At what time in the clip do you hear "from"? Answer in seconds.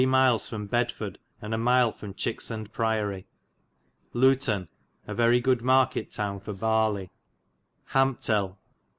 0.49-0.67, 1.91-2.15